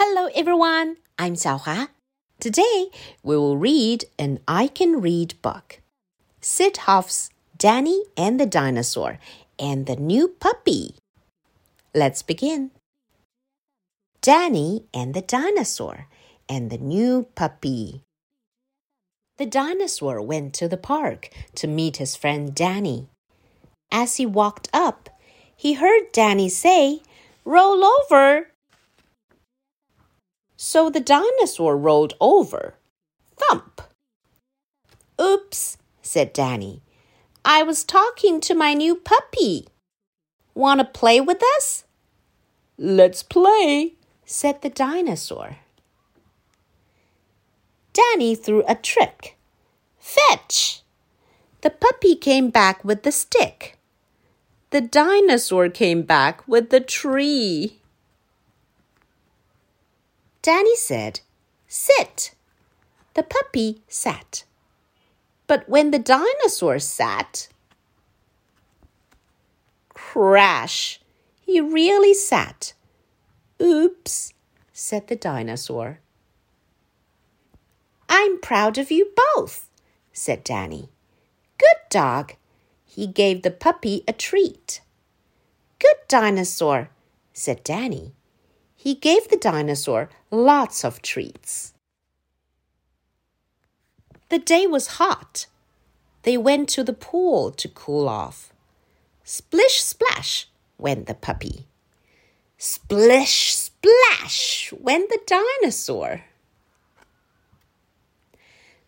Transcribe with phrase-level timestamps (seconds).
[0.00, 1.88] Hello everyone, I'm Xiaohua.
[2.38, 2.86] Today
[3.24, 5.80] we will read an I Can Read book.
[6.40, 9.18] Syd Hoff's Danny and the Dinosaur
[9.58, 10.94] and the New Puppy.
[11.96, 12.70] Let's begin.
[14.20, 16.06] Danny and the Dinosaur
[16.48, 18.04] and the New Puppy.
[19.36, 23.08] The dinosaur went to the park to meet his friend Danny.
[23.90, 25.10] As he walked up,
[25.56, 27.02] he heard Danny say,
[27.44, 28.52] Roll over.
[30.60, 32.74] So the dinosaur rolled over.
[33.36, 33.80] Thump!
[35.20, 36.82] Oops, said Danny.
[37.44, 39.68] I was talking to my new puppy.
[40.54, 41.84] Want to play with us?
[42.76, 45.58] Let's play, said the dinosaur.
[47.92, 49.36] Danny threw a trick.
[50.00, 50.82] Fetch!
[51.60, 53.78] The puppy came back with the stick.
[54.70, 57.78] The dinosaur came back with the tree.
[60.48, 61.20] Danny said,
[61.66, 62.34] Sit.
[63.12, 64.44] The puppy sat.
[65.46, 67.48] But when the dinosaur sat,
[69.90, 71.00] crash,
[71.42, 72.72] he really sat.
[73.60, 74.32] Oops,
[74.72, 76.00] said the dinosaur.
[78.08, 79.68] I'm proud of you both,
[80.14, 80.88] said Danny.
[81.58, 82.36] Good dog.
[82.86, 84.80] He gave the puppy a treat.
[85.78, 86.88] Good dinosaur,
[87.34, 88.14] said Danny.
[88.80, 91.74] He gave the dinosaur lots of treats.
[94.28, 95.46] The day was hot.
[96.22, 98.52] They went to the pool to cool off.
[99.24, 100.46] Splish splash
[100.78, 101.66] went the puppy.
[102.56, 106.22] Splish splash went the dinosaur.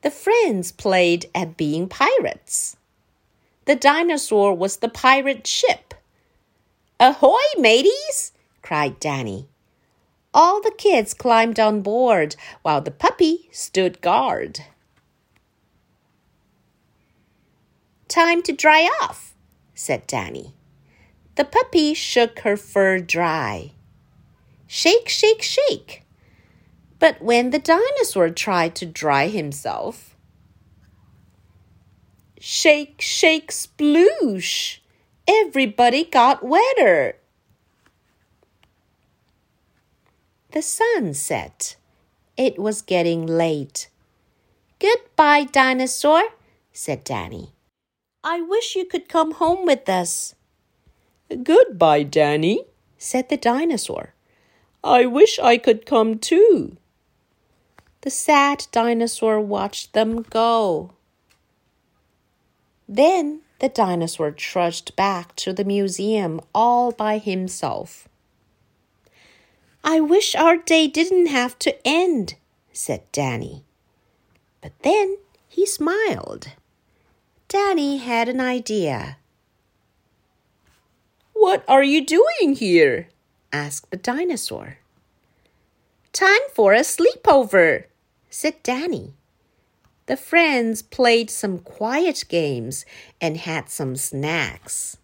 [0.00, 2.78] The friends played at being pirates.
[3.66, 5.92] The dinosaur was the pirate ship.
[6.98, 8.32] Ahoy, mateys!
[8.62, 9.46] cried Danny.
[10.36, 14.64] All the kids climbed on board while the puppy stood guard.
[18.08, 19.32] Time to dry off,
[19.74, 20.54] said Danny.
[21.36, 23.72] The puppy shook her fur dry.
[24.66, 26.02] Shake, shake, shake.
[26.98, 30.16] But when the dinosaur tried to dry himself,
[32.40, 34.78] shake, shake, sploosh,
[35.28, 37.18] everybody got wetter.
[40.54, 41.74] The sun set.
[42.36, 43.88] It was getting late.
[44.78, 46.22] Goodbye, dinosaur,
[46.72, 47.54] said Danny.
[48.22, 50.36] I wish you could come home with us.
[51.42, 52.66] Goodbye, Danny,
[52.98, 54.14] said the dinosaur.
[54.84, 56.76] I wish I could come too.
[58.02, 60.92] The sad dinosaur watched them go.
[62.88, 68.08] Then the dinosaur trudged back to the museum all by himself.
[69.86, 72.36] I wish our day didn't have to end,
[72.72, 73.64] said Danny.
[74.62, 76.48] But then he smiled.
[77.48, 79.18] Danny had an idea.
[81.34, 83.08] What are you doing here?
[83.52, 84.78] asked the dinosaur.
[86.14, 87.84] Time for a sleepover,
[88.30, 89.12] said Danny.
[90.06, 92.86] The friends played some quiet games
[93.20, 94.96] and had some snacks.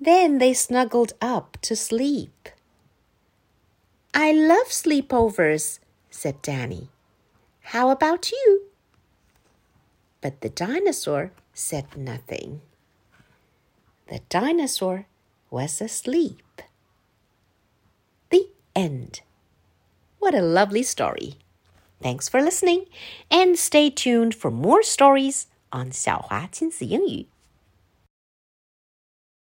[0.00, 2.33] Then they snuggled up to sleep.
[4.13, 5.79] I love sleepovers,
[6.09, 6.89] said Danny.
[7.61, 8.63] How about you?
[10.21, 12.61] But the dinosaur said nothing.
[14.07, 15.05] The dinosaur
[15.49, 16.61] was asleep.
[18.29, 19.21] The end.
[20.19, 21.35] What a lovely story.
[22.01, 22.85] Thanks for listening
[23.29, 27.27] and stay tuned for more stories on 小华亲子英语.